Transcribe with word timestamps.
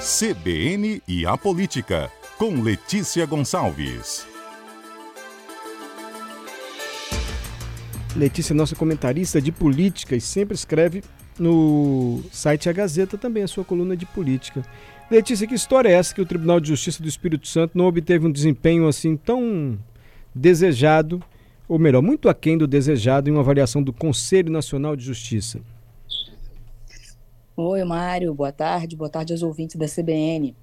CBN 0.00 1.02
e 1.06 1.26
a 1.26 1.36
Política, 1.36 2.10
com 2.38 2.62
Letícia 2.62 3.26
Gonçalves. 3.26 4.26
Letícia, 8.16 8.54
nossa 8.54 8.74
comentarista 8.74 9.42
de 9.42 9.52
política 9.52 10.16
e 10.16 10.20
sempre 10.20 10.54
escreve 10.54 11.04
no 11.38 12.22
site 12.32 12.70
A 12.70 12.72
Gazeta 12.72 13.18
também 13.18 13.42
a 13.42 13.48
sua 13.48 13.62
coluna 13.62 13.94
de 13.94 14.06
política. 14.06 14.62
Letícia, 15.10 15.46
que 15.46 15.54
história 15.54 15.90
é 15.90 15.92
essa 15.92 16.14
que 16.14 16.22
o 16.22 16.26
Tribunal 16.26 16.60
de 16.60 16.68
Justiça 16.68 17.02
do 17.02 17.08
Espírito 17.08 17.46
Santo 17.46 17.76
não 17.76 17.84
obteve 17.84 18.26
um 18.26 18.32
desempenho 18.32 18.88
assim 18.88 19.18
tão 19.18 19.78
desejado, 20.34 21.22
ou 21.68 21.78
melhor, 21.78 22.00
muito 22.00 22.26
aquém 22.30 22.56
do 22.56 22.66
desejado 22.66 23.28
em 23.28 23.32
uma 23.32 23.42
avaliação 23.42 23.82
do 23.82 23.92
Conselho 23.92 24.50
Nacional 24.50 24.96
de 24.96 25.04
Justiça? 25.04 25.60
Oi, 27.56 27.84
Mário, 27.84 28.32
boa 28.32 28.52
tarde, 28.52 28.96
boa 28.96 29.10
tarde 29.10 29.32
aos 29.32 29.42
ouvintes 29.42 29.76
da 29.76 29.86
CBN. 29.86 30.56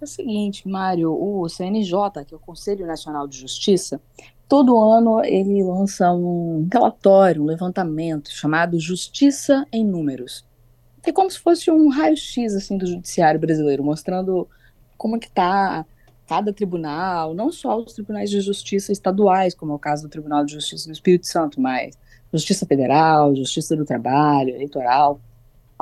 É 0.00 0.04
o 0.04 0.06
seguinte, 0.06 0.66
Mário, 0.66 1.12
o 1.12 1.48
CNJ, 1.48 2.24
que 2.24 2.32
é 2.32 2.36
o 2.36 2.40
Conselho 2.40 2.86
Nacional 2.86 3.26
de 3.26 3.36
Justiça, 3.36 4.00
todo 4.48 4.78
ano 4.78 5.22
ele 5.24 5.62
lança 5.62 6.10
um 6.12 6.66
relatório, 6.72 7.42
um 7.42 7.46
levantamento 7.46 8.30
chamado 8.30 8.78
Justiça 8.78 9.66
em 9.72 9.84
Números. 9.84 10.46
É 11.02 11.12
como 11.12 11.30
se 11.30 11.38
fosse 11.38 11.70
um 11.70 11.88
raio-x 11.88 12.54
assim 12.54 12.78
do 12.78 12.86
judiciário 12.86 13.40
brasileiro, 13.40 13.82
mostrando 13.82 14.48
como 14.96 15.16
é 15.16 15.18
que 15.18 15.26
está 15.26 15.84
cada 16.26 16.52
tribunal, 16.52 17.34
não 17.34 17.50
só 17.50 17.76
os 17.76 17.92
tribunais 17.92 18.30
de 18.30 18.40
justiça 18.40 18.92
estaduais, 18.92 19.52
como 19.52 19.72
é 19.72 19.74
o 19.74 19.78
caso 19.80 20.04
do 20.04 20.08
Tribunal 20.08 20.44
de 20.44 20.52
Justiça 20.52 20.86
do 20.86 20.92
Espírito 20.92 21.26
Santo, 21.26 21.60
mas 21.60 21.98
Justiça 22.32 22.64
Federal, 22.64 23.34
Justiça 23.34 23.76
do 23.76 23.84
Trabalho, 23.84 24.50
Eleitoral. 24.50 25.20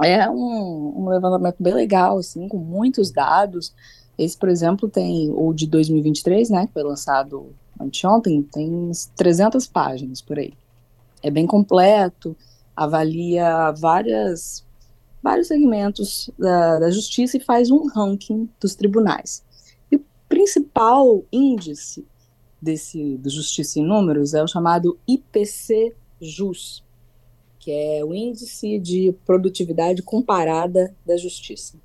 É 0.03 0.29
um, 0.31 0.95
um 0.97 1.09
levantamento 1.09 1.57
bem 1.59 1.75
legal, 1.75 2.19
assim, 2.19 2.49
com 2.49 2.59
muitos 2.59 3.11
dados. 3.11 3.75
Esse, 4.17 4.37
por 4.37 4.49
exemplo, 4.49 4.89
tem 4.89 5.31
o 5.31 5.53
de 5.53 5.67
2023, 5.67 6.51
né, 6.51 6.67
que 6.67 6.73
foi 6.73 6.83
lançado 6.83 7.55
anteontem, 7.81 8.43
tem 8.43 8.91
300 9.17 9.67
páginas 9.67 10.21
por 10.21 10.39
aí. 10.39 10.53
É 11.23 11.31
bem 11.31 11.47
completo, 11.47 12.37
avalia 12.75 13.73
várias, 13.73 14.65
vários 15.23 15.49
segmentos 15.49 16.31
da, 16.39 16.79
da 16.79 16.91
justiça 16.91 17.37
e 17.37 17.41
faz 17.41 17.71
um 17.71 17.87
ranking 17.87 18.49
dos 18.61 18.75
tribunais. 18.75 19.45
E 19.91 19.97
o 19.97 20.05
principal 20.29 21.25
índice 21.33 22.07
desse 22.61 23.17
do 23.19 23.31
Justiça 23.31 23.79
em 23.79 23.85
Números 23.85 24.35
é 24.35 24.43
o 24.43 24.49
chamado 24.49 24.99
IPC-JUS, 25.07 26.83
que 27.69 27.73
é 27.73 28.03
o 28.03 28.15
Índice 28.15 28.79
de 28.79 29.15
Produtividade 29.27 30.03
Comparada 30.03 30.97
da 31.05 31.19
Justiça. 31.19 31.77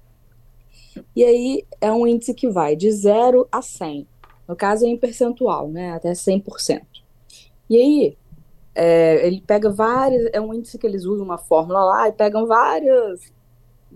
E 1.13 1.25
aí 1.25 1.65
é 1.81 1.91
um 1.91 2.07
índice 2.07 2.33
que 2.33 2.47
vai 2.47 2.73
de 2.73 2.89
0 2.89 3.45
a 3.51 3.61
100. 3.61 4.07
No 4.47 4.55
caso 4.55 4.85
é 4.85 4.87
em 4.87 4.95
percentual, 4.95 5.67
né, 5.67 5.91
até 5.91 6.13
100%. 6.13 6.83
E 7.69 7.75
aí 7.75 8.17
é, 8.73 9.27
ele 9.27 9.43
pega 9.45 9.69
várias, 9.69 10.29
é 10.31 10.39
um 10.39 10.53
índice 10.53 10.77
que 10.77 10.87
eles 10.87 11.03
usam 11.03 11.25
uma 11.25 11.37
fórmula 11.37 11.83
lá 11.83 12.07
e 12.07 12.13
pegam 12.13 12.47
várias, 12.47 13.33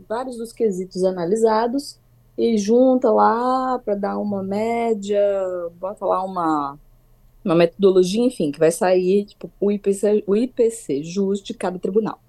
vários 0.10 0.36
dos 0.36 0.52
quesitos 0.52 1.06
analisados 1.06 1.98
e 2.38 2.58
junta 2.58 3.10
lá 3.10 3.80
para 3.80 3.96
dar 3.96 4.18
uma 4.18 4.44
média, 4.44 5.22
bota 5.80 6.06
lá 6.06 6.22
uma 6.22 6.78
uma 7.48 7.56
metodologia, 7.56 8.24
enfim, 8.24 8.52
que 8.52 8.60
vai 8.60 8.72
sair 8.72 9.26
tipo, 9.26 9.52
o, 9.60 9.72
IPC, 9.72 10.24
o 10.28 10.36
IPC 10.36 11.04
justo 11.04 11.48
de 11.48 11.54
cada 11.54 11.80
tribunal. 11.80 12.20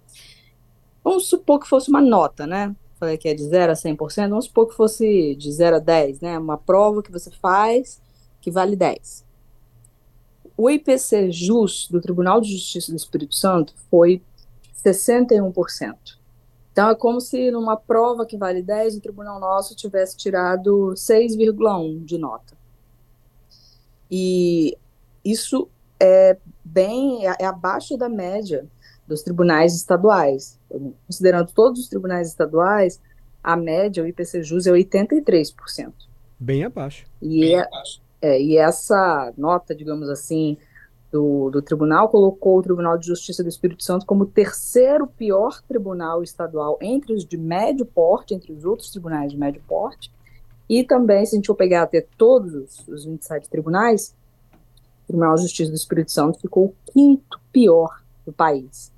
Vamos 1.03 1.29
supor 1.29 1.61
que 1.61 1.69
fosse 1.69 1.91
uma 1.91 2.01
nota, 2.01 2.47
né? 2.47 2.75
Falei 2.99 3.17
que 3.17 3.29
é 3.29 3.35
de 3.35 3.45
0 3.45 3.73
a 3.73 3.75
100%, 3.75 4.29
vamos 4.29 4.47
supor 4.47 4.69
que 4.69 4.75
fosse 4.75 5.35
de 5.37 5.53
0 5.53 5.77
a 5.77 5.79
10, 5.79 6.21
né? 6.21 6.39
Uma 6.39 6.57
prova 6.57 7.03
que 7.03 7.13
você 7.13 7.31
faz 7.31 8.01
que 8.41 8.51
vale 8.51 8.77
10. 8.77 9.27
O 10.57 10.71
IPC 10.71 11.31
justo 11.31 11.93
do 11.93 12.01
Tribunal 12.01 12.41
de 12.41 12.53
Justiça 12.53 12.91
do 12.91 12.97
Espírito 12.97 13.35
Santo 13.35 13.75
foi 13.91 14.23
61%. 14.85 16.19
Então 16.73 16.91
é 16.91 16.95
como 16.95 17.21
se 17.21 17.51
numa 17.51 17.77
prova 17.77 18.25
que 18.25 18.37
vale 18.37 18.63
10, 18.63 18.97
o 18.97 19.01
tribunal 19.01 19.41
nosso 19.41 19.75
tivesse 19.75 20.17
tirado 20.17 20.93
6,1 20.95 22.05
de 22.05 22.19
nota. 22.19 22.57
E 24.11 24.77
isso 25.25 25.69
é 26.01 26.37
bem 26.65 27.27
é, 27.27 27.37
é 27.41 27.45
abaixo 27.47 27.97
da 27.97 28.09
média 28.09 28.67
dos 29.07 29.23
tribunais 29.23 29.75
estaduais. 29.75 30.59
Considerando 31.07 31.51
todos 31.53 31.81
os 31.81 31.89
tribunais 31.89 32.29
estaduais, 32.29 33.01
a 33.43 33.57
média, 33.57 34.03
o 34.03 34.07
IPC-JUS 34.07 34.67
é 34.67 34.73
83%. 34.73 35.93
Bem 36.39 36.65
abaixo. 36.65 37.07
E, 37.21 37.41
bem 37.41 37.55
é, 37.55 37.63
abaixo. 37.63 38.01
É, 38.21 38.41
e 38.41 38.57
essa 38.57 39.33
nota, 39.37 39.75
digamos 39.75 40.11
assim, 40.11 40.59
do, 41.11 41.51
do 41.51 41.63
tribunal 41.63 42.09
colocou 42.09 42.59
o 42.59 42.63
Tribunal 42.63 42.99
de 42.99 43.07
Justiça 43.07 43.43
do 43.43 43.49
Espírito 43.49 43.83
Santo 43.83 44.05
como 44.05 44.25
o 44.25 44.27
terceiro 44.27 45.07
pior 45.07 45.63
tribunal 45.63 46.23
estadual 46.23 46.79
entre 46.83 47.15
os 47.15 47.25
de 47.25 47.39
médio 47.39 47.87
porte, 47.87 48.35
entre 48.35 48.53
os 48.53 48.65
outros 48.65 48.91
tribunais 48.91 49.33
de 49.33 49.39
médio 49.39 49.63
porte. 49.67 50.13
E 50.69 50.85
também, 50.85 51.25
se 51.25 51.35
a 51.35 51.37
gente 51.37 51.47
for 51.47 51.55
pegar 51.55 51.83
até 51.83 52.07
todos 52.19 52.55
os, 52.55 52.89
os 52.89 53.05
27 53.07 53.49
tribunais, 53.49 54.15
Tribunal 55.09 55.35
de 55.35 55.43
Justiça 55.43 55.71
do 55.71 55.77
Espírito 55.77 56.13
Santo 56.13 56.39
ficou 56.39 56.67
o 56.67 56.93
quinto 56.93 57.41
pior 57.51 58.03
do 58.25 58.33
país. 58.33 58.93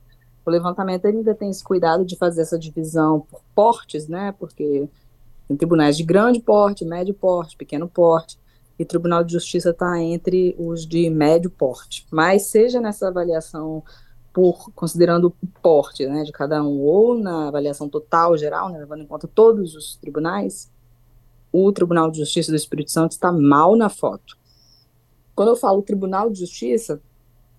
O 0.45 0.51
levantamento 0.51 1.07
ainda 1.07 1.35
tem 1.35 1.51
esse 1.51 1.63
cuidado 1.63 2.05
de 2.05 2.17
fazer 2.17 2.43
essa 2.43 2.59
divisão 2.59 3.21
por 3.21 3.41
portes, 3.55 4.09
né? 4.09 4.35
Porque 4.39 4.89
tem 5.47 5.57
tribunais 5.57 5.97
de 5.97 6.03
grande 6.03 6.41
porte, 6.41 6.85
médio 6.85 7.15
porte, 7.15 7.57
pequeno 7.57 7.89
porte, 7.89 8.39
e 8.79 8.83
o 8.83 8.87
Tribunal 8.87 9.23
de 9.23 9.33
Justiça 9.33 9.71
está 9.71 9.99
entre 10.01 10.57
os 10.59 10.87
de 10.87 11.09
médio 11.09 11.51
porte. 11.51 12.07
Mas 12.11 12.47
seja 12.47 12.81
nessa 12.81 13.09
avaliação 13.09 13.83
por 14.33 14.71
considerando 14.73 15.35
o 15.43 15.47
porte, 15.61 16.07
né, 16.07 16.23
de 16.23 16.33
cada 16.33 16.63
um, 16.63 16.81
ou 16.81 17.19
na 17.19 17.49
avaliação 17.49 17.89
total 17.89 18.37
geral, 18.37 18.69
né, 18.69 18.79
levando 18.79 19.03
em 19.03 19.07
conta 19.07 19.29
todos 19.29 19.75
os 19.75 19.97
tribunais, 19.97 20.71
o 21.53 21.71
Tribunal 21.73 22.11
de 22.11 22.19
Justiça 22.19 22.51
do 22.51 22.57
Espírito 22.57 22.91
Santo 22.91 23.13
está 23.13 23.31
mal 23.33 23.77
na 23.77 23.89
foto. 23.89 24.40
Quando 25.41 25.49
eu 25.49 25.57
falo 25.57 25.81
Tribunal 25.81 26.29
de 26.29 26.41
Justiça, 26.41 27.01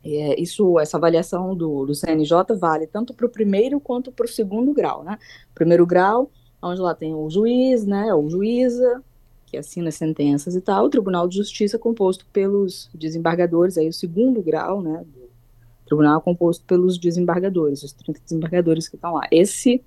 é, 0.06 0.40
isso, 0.40 0.80
essa 0.80 0.98
avaliação 0.98 1.56
do, 1.56 1.84
do 1.84 1.96
CNJ 1.96 2.56
vale 2.56 2.86
tanto 2.86 3.12
para 3.12 3.26
o 3.26 3.30
primeiro 3.30 3.80
quanto 3.80 4.12
para 4.12 4.24
o 4.24 4.30
segundo 4.30 4.72
grau, 4.72 5.04
né? 5.04 5.18
Primeiro 5.56 5.84
grau, 5.84 6.30
onde 6.62 6.80
lá 6.80 6.94
tem 6.94 7.16
o 7.16 7.28
juiz, 7.28 7.84
né, 7.84 8.14
ou 8.14 8.30
juíza, 8.30 9.04
que 9.48 9.58
assina 9.58 9.90
sentenças 9.90 10.56
e 10.56 10.62
tal, 10.62 10.86
o 10.86 10.90
Tribunal 10.92 11.28
de 11.28 11.38
Justiça 11.38 11.80
composto 11.80 12.24
pelos 12.32 12.88
desembargadores, 12.94 13.80
aí 13.80 13.90
o 13.90 13.94
segundo 13.94 14.44
grau, 14.44 14.80
né, 14.80 15.04
do 15.04 15.28
tribunal 15.84 16.22
composto 16.22 16.64
pelos 16.66 17.00
desembargadores, 17.00 17.82
os 17.82 17.94
30 17.94 18.22
desembargadores 18.24 18.88
que 18.88 18.96
estão 18.96 19.16
lá. 19.16 19.28
Esse, 19.32 19.84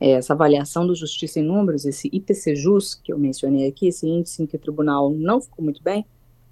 é, 0.00 0.12
essa 0.12 0.32
avaliação 0.32 0.86
do 0.86 0.94
Justiça 0.94 1.38
em 1.38 1.42
Números, 1.42 1.84
esse 1.84 2.08
IPC-JUS, 2.10 2.94
que 2.94 3.12
eu 3.12 3.18
mencionei 3.18 3.68
aqui, 3.68 3.88
esse 3.88 4.08
índice 4.08 4.42
em 4.42 4.46
que 4.46 4.56
o 4.56 4.58
tribunal 4.58 5.10
não 5.10 5.38
ficou 5.38 5.62
muito 5.62 5.82
bem, 5.82 6.06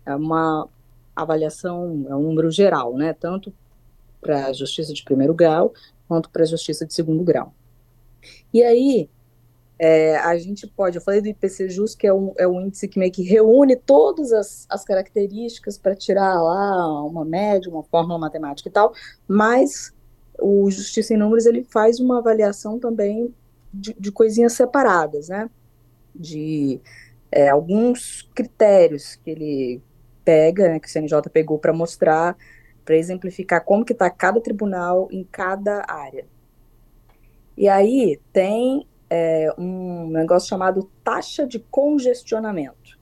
é 0.06 0.14
uma 0.14 0.68
avaliação, 1.14 2.06
é 2.08 2.14
um 2.14 2.22
número 2.22 2.50
geral, 2.50 2.94
né? 2.94 3.12
Tanto 3.12 3.52
para 4.20 4.46
a 4.46 4.52
justiça 4.52 4.92
de 4.92 5.02
primeiro 5.02 5.34
grau 5.34 5.74
quanto 6.08 6.30
para 6.30 6.42
a 6.42 6.46
justiça 6.46 6.86
de 6.86 6.94
segundo 6.94 7.24
grau. 7.24 7.52
E 8.52 8.62
aí, 8.62 9.08
é, 9.78 10.16
a 10.16 10.36
gente 10.38 10.66
pode, 10.66 10.96
eu 10.96 11.02
falei 11.02 11.20
do 11.20 11.28
IPC 11.28 11.68
Jus, 11.68 11.94
que 11.94 12.06
é 12.06 12.12
um, 12.12 12.32
é 12.38 12.46
um 12.46 12.60
índice 12.60 12.88
que 12.88 12.98
meio 12.98 13.12
que 13.12 13.22
reúne 13.22 13.76
todas 13.76 14.32
as, 14.32 14.66
as 14.70 14.84
características 14.84 15.76
para 15.76 15.94
tirar 15.94 16.40
lá 16.42 17.04
uma 17.04 17.24
média, 17.24 17.70
uma 17.70 17.82
fórmula 17.82 18.18
matemática 18.18 18.68
e 18.68 18.72
tal, 18.72 18.94
mas 19.28 19.92
o 20.38 20.70
Justiça 20.70 21.14
em 21.14 21.16
Números 21.16 21.46
ele 21.46 21.62
faz 21.64 22.00
uma 22.00 22.18
avaliação 22.18 22.78
também 22.78 23.34
de, 23.72 23.94
de 23.98 24.12
coisinhas 24.12 24.54
separadas, 24.54 25.28
né? 25.28 25.50
De 26.14 26.80
é, 27.30 27.48
alguns 27.48 28.28
critérios 28.34 29.16
que 29.16 29.30
ele 29.30 29.82
pega, 30.26 30.68
né, 30.68 30.80
que 30.80 30.88
o 30.88 30.90
CNJ 30.90 31.22
pegou 31.32 31.56
para 31.56 31.72
mostrar, 31.72 32.36
para 32.84 32.96
exemplificar 32.96 33.64
como 33.64 33.84
que 33.84 33.92
está 33.92 34.10
cada 34.10 34.40
tribunal 34.40 35.08
em 35.10 35.22
cada 35.22 35.84
área. 35.88 36.26
E 37.56 37.68
aí 37.68 38.20
tem 38.32 38.86
é, 39.08 39.54
um 39.56 40.08
negócio 40.08 40.48
chamado 40.48 40.90
taxa 41.04 41.46
de 41.46 41.60
congestionamento, 41.70 42.98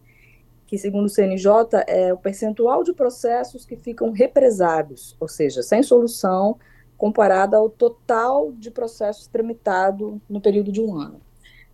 que 0.66 0.76
segundo 0.76 1.06
o 1.06 1.08
CNJ 1.08 1.50
é 1.86 2.12
o 2.12 2.18
percentual 2.18 2.84
de 2.84 2.92
processos 2.92 3.64
que 3.64 3.76
ficam 3.76 4.12
represados, 4.12 5.16
ou 5.18 5.26
seja, 5.26 5.62
sem 5.62 5.82
solução, 5.82 6.58
comparado 6.96 7.56
ao 7.56 7.68
total 7.68 8.52
de 8.52 8.70
processos 8.70 9.26
tramitados 9.26 10.18
no 10.28 10.40
período 10.40 10.70
de 10.70 10.80
um 10.80 10.94
ano. 10.94 11.20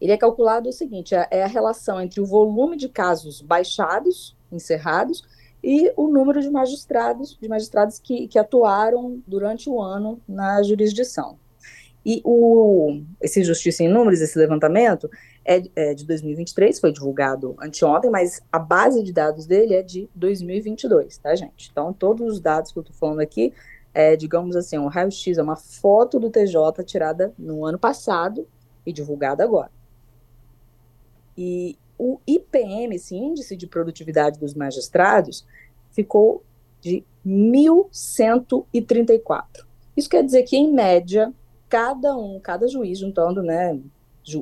Ele 0.00 0.12
é 0.12 0.16
calculado 0.16 0.68
o 0.68 0.72
seguinte: 0.72 1.16
é, 1.16 1.26
é 1.30 1.42
a 1.42 1.48
relação 1.48 2.00
entre 2.00 2.20
o 2.20 2.26
volume 2.26 2.76
de 2.76 2.88
casos 2.88 3.40
baixados, 3.40 4.36
encerrados, 4.52 5.24
e 5.60 5.92
o 5.96 6.06
número 6.06 6.40
de 6.40 6.50
magistrados, 6.50 7.36
de 7.36 7.48
magistrados 7.48 7.98
que, 7.98 8.28
que 8.28 8.38
atuaram 8.38 9.20
durante 9.26 9.68
o 9.68 9.82
ano 9.82 10.20
na 10.28 10.62
jurisdição. 10.62 11.36
E 12.08 12.20
o, 12.24 13.02
esse 13.20 13.44
Justiça 13.44 13.84
em 13.84 13.88
Números, 13.88 14.22
esse 14.22 14.38
levantamento, 14.38 15.10
é, 15.44 15.62
é 15.76 15.92
de 15.92 16.06
2023, 16.06 16.80
foi 16.80 16.90
divulgado 16.90 17.54
anteontem, 17.60 18.10
mas 18.10 18.40
a 18.50 18.58
base 18.58 19.02
de 19.02 19.12
dados 19.12 19.44
dele 19.44 19.74
é 19.74 19.82
de 19.82 20.08
2022, 20.14 21.18
tá, 21.18 21.34
gente? 21.34 21.68
Então, 21.70 21.92
todos 21.92 22.32
os 22.32 22.40
dados 22.40 22.72
que 22.72 22.78
eu 22.78 22.80
estou 22.80 22.96
falando 22.96 23.20
aqui, 23.20 23.52
é, 23.92 24.16
digamos 24.16 24.56
assim, 24.56 24.78
um 24.78 24.86
raio-x, 24.86 25.36
é 25.36 25.42
uma 25.42 25.56
foto 25.56 26.18
do 26.18 26.30
TJ 26.30 26.82
tirada 26.82 27.30
no 27.38 27.66
ano 27.66 27.78
passado 27.78 28.48
e 28.86 28.92
divulgada 28.92 29.44
agora. 29.44 29.70
E 31.36 31.76
o 31.98 32.18
IPM, 32.26 32.96
esse 32.96 33.14
Índice 33.14 33.54
de 33.54 33.66
Produtividade 33.66 34.40
dos 34.40 34.54
Magistrados, 34.54 35.46
ficou 35.90 36.42
de 36.80 37.04
1.134. 37.26 39.66
Isso 39.94 40.08
quer 40.08 40.24
dizer 40.24 40.44
que, 40.44 40.56
em 40.56 40.72
média, 40.72 41.34
cada 41.68 42.16
um, 42.16 42.40
cada 42.40 42.66
juiz, 42.66 42.98
juntando 42.98 43.42
né, 43.42 43.78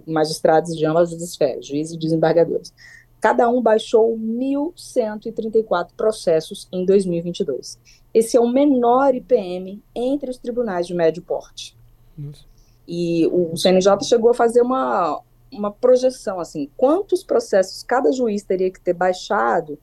magistrados 0.06 0.76
de 0.76 0.84
ambas 0.84 1.12
as 1.12 1.20
esferas, 1.20 1.66
juízes 1.66 1.94
e 1.94 1.98
desembargadores, 1.98 2.72
cada 3.20 3.48
um 3.48 3.60
baixou 3.60 4.16
1.134 4.16 5.88
processos 5.96 6.68
em 6.72 6.84
2022. 6.84 7.78
Esse 8.12 8.36
é 8.36 8.40
o 8.40 8.48
menor 8.48 9.14
IPM 9.14 9.82
entre 9.94 10.30
os 10.30 10.38
tribunais 10.38 10.86
de 10.86 10.94
médio 10.94 11.22
porte. 11.22 11.76
Isso. 12.18 12.46
E 12.86 13.26
o 13.26 13.56
CNJ 13.56 14.04
chegou 14.04 14.30
a 14.30 14.34
fazer 14.34 14.62
uma, 14.62 15.20
uma 15.52 15.72
projeção, 15.72 16.38
assim, 16.38 16.70
quantos 16.76 17.24
processos 17.24 17.82
cada 17.82 18.12
juiz 18.12 18.44
teria 18.44 18.70
que 18.70 18.80
ter 18.80 18.92
baixado 18.92 19.78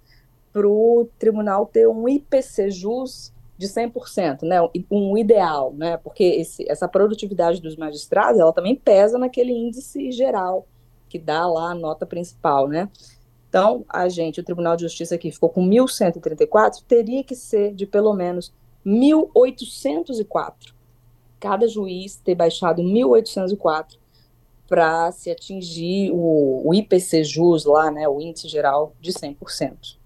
para 0.54 0.68
o 0.68 1.10
tribunal 1.20 1.66
ter 1.66 1.88
um 1.88 2.08
IPC 2.08 2.72
jus 2.72 3.33
de 3.58 3.68
100%, 3.68 4.44
né, 4.44 4.58
um 4.90 5.18
ideal, 5.18 5.74
né, 5.74 5.98
porque 5.98 6.24
esse, 6.24 6.70
essa 6.70 6.88
produtividade 6.88 7.62
dos 7.62 7.76
magistrados, 7.76 8.40
ela 8.40 8.52
também 8.52 8.76
pesa 8.76 9.18
naquele 9.18 9.54
índice 9.54 10.12
geral, 10.12 10.68
que 11.08 11.20
dá 11.20 11.46
lá 11.48 11.72
a 11.72 11.76
nota 11.76 12.06
principal, 12.06 12.68
né. 12.68 12.90
Então, 13.48 13.86
a 13.88 14.10
gente, 14.10 14.40
o 14.40 14.44
Tribunal 14.44 14.76
de 14.76 14.82
Justiça 14.82 15.14
aqui 15.14 15.32
ficou 15.32 15.50
com 15.50 15.64
1.134, 15.64 16.84
teria 16.88 17.24
que 17.24 17.36
ser 17.36 17.74
de 17.74 17.86
pelo 17.86 18.12
menos 18.14 18.52
1.804. 18.84 20.74
Cada 21.40 21.68
juiz 21.68 22.16
ter 22.16 22.34
baixado 22.34 22.82
1.804 22.82 23.98
para 24.68 25.12
se 25.12 25.30
atingir 25.30 26.10
o, 26.12 26.68
o 26.68 26.74
IPC 26.74 27.24
JUS 27.24 27.66
lá, 27.66 27.92
né, 27.92 28.08
o 28.08 28.20
índice 28.20 28.48
geral 28.48 28.96
de 29.00 29.12
100%. 29.12 29.98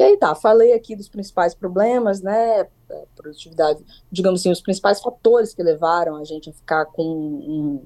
E 0.00 0.02
aí 0.02 0.16
tá, 0.16 0.34
falei 0.34 0.72
aqui 0.72 0.96
dos 0.96 1.10
principais 1.10 1.54
problemas, 1.54 2.22
né, 2.22 2.60
é, 2.88 3.04
produtividade, 3.14 3.84
digamos 4.10 4.40
assim, 4.40 4.50
os 4.50 4.62
principais 4.62 4.98
fatores 4.98 5.52
que 5.52 5.62
levaram 5.62 6.16
a 6.16 6.24
gente 6.24 6.48
a 6.48 6.52
ficar 6.54 6.86
com 6.86 7.02
um, 7.04 7.82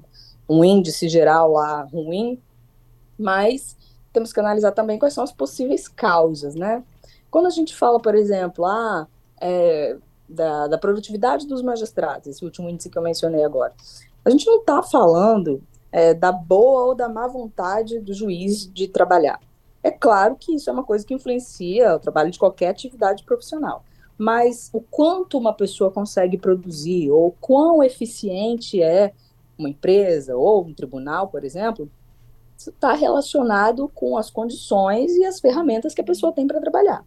um 0.47 0.63
índice 0.63 1.09
geral 1.09 1.51
lá 1.51 1.83
ruim, 1.83 2.41
mas 3.19 3.75
temos 4.13 4.31
que 4.31 4.39
analisar 4.39 4.71
também 4.71 4.97
quais 4.97 5.13
são 5.13 5.25
as 5.25 5.33
possíveis 5.33 5.89
causas, 5.89 6.55
né? 6.55 6.85
Quando 7.29 7.47
a 7.47 7.49
gente 7.49 7.75
fala, 7.75 7.99
por 7.99 8.15
exemplo, 8.15 8.63
ah, 8.63 9.09
é, 9.41 9.97
da, 10.29 10.67
da, 10.67 10.77
produtividade 10.77 11.45
dos 11.45 11.61
magistrados, 11.61 12.27
esse 12.27 12.45
último 12.45 12.69
índice 12.69 12.89
que 12.89 12.97
eu 12.97 13.03
mencionei 13.03 13.43
agora, 13.43 13.73
a 14.23 14.29
gente 14.29 14.45
não 14.45 14.61
está 14.61 14.81
falando 14.81 15.61
é, 15.91 16.13
da 16.13 16.31
boa 16.31 16.85
ou 16.85 16.95
da 16.95 17.09
má 17.09 17.27
vontade 17.27 17.99
do 17.99 18.13
juiz 18.13 18.71
de 18.73 18.87
trabalhar. 18.87 19.37
É 19.85 19.91
claro 19.91 20.35
que 20.35 20.55
isso 20.55 20.67
é 20.67 20.73
uma 20.73 20.83
coisa 20.83 21.05
que 21.05 21.13
influencia 21.13 21.95
o 21.95 21.99
trabalho 21.99 22.31
de 22.31 22.39
qualquer 22.39 22.69
atividade 22.69 23.23
profissional. 23.23 23.83
Mas 24.17 24.67
o 24.73 24.81
quanto 24.81 25.37
uma 25.37 25.53
pessoa 25.53 25.91
consegue 25.91 26.39
produzir, 26.39 27.11
ou 27.11 27.35
quão 27.39 27.83
eficiente 27.83 28.81
é 28.81 29.13
uma 29.55 29.69
empresa 29.69 30.35
ou 30.35 30.65
um 30.65 30.73
tribunal, 30.73 31.27
por 31.27 31.45
exemplo, 31.45 31.87
está 32.57 32.93
relacionado 32.93 33.87
com 33.93 34.17
as 34.17 34.31
condições 34.31 35.11
e 35.17 35.23
as 35.23 35.39
ferramentas 35.39 35.93
que 35.93 36.01
a 36.01 36.05
pessoa 36.05 36.33
tem 36.33 36.47
para 36.47 36.59
trabalhar. 36.59 37.05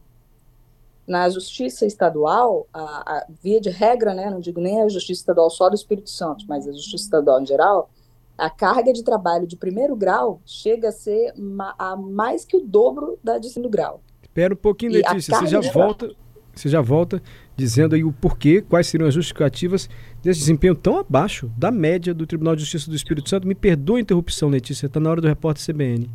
Na 1.04 1.28
justiça 1.28 1.84
estadual, 1.84 2.68
a, 2.72 3.16
a, 3.16 3.26
via 3.42 3.60
de 3.60 3.70
regra, 3.70 4.14
né, 4.14 4.30
não 4.30 4.38
digo 4.38 4.60
nem 4.60 4.82
a 4.82 4.88
justiça 4.88 5.22
estadual 5.22 5.50
só 5.50 5.68
do 5.68 5.74
Espírito 5.74 6.10
Santo, 6.10 6.44
mas 6.46 6.68
a 6.68 6.70
justiça 6.70 7.06
estadual 7.06 7.42
em 7.42 7.46
geral, 7.46 7.90
a 8.38 8.48
carga 8.48 8.92
de 8.92 9.02
trabalho 9.02 9.46
de 9.46 9.56
primeiro 9.56 9.96
grau 9.96 10.40
chega 10.46 10.88
a 10.88 10.92
ser 10.92 11.32
ma 11.36 11.74
a 11.76 11.96
mais 11.96 12.44
que 12.44 12.56
o 12.56 12.60
dobro 12.60 13.18
da 13.22 13.36
de 13.36 13.48
segundo 13.48 13.68
grau. 13.68 14.00
Espera 14.22 14.54
um 14.54 14.56
pouquinho, 14.56 14.92
Letícia, 14.92 15.36
você 15.36 15.46
já 15.48 15.60
volta, 15.72 16.14
você 16.54 16.68
já 16.68 16.80
volta 16.80 17.20
dizendo 17.56 17.96
aí 17.96 18.04
o 18.04 18.12
porquê, 18.12 18.62
quais 18.62 18.86
seriam 18.86 19.08
as 19.08 19.14
justificativas 19.14 19.90
desse 20.22 20.38
desempenho 20.38 20.76
tão 20.76 20.96
abaixo 20.98 21.50
da 21.58 21.72
média 21.72 22.14
do 22.14 22.24
Tribunal 22.24 22.54
de 22.54 22.60
Justiça 22.62 22.88
do 22.88 22.94
Espírito 22.94 23.28
Santo. 23.28 23.48
Me 23.48 23.54
perdoa 23.56 23.98
a 23.98 24.00
interrupção, 24.00 24.48
Letícia, 24.48 24.86
está 24.86 25.00
na 25.00 25.10
hora 25.10 25.20
do 25.20 25.26
repórter 25.26 25.64
CBN. 25.66 26.08